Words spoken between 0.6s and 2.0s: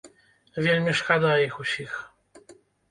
Вельмі шкада іх усіх.